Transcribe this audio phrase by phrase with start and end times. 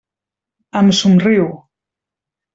[0.79, 1.47] Em somriu.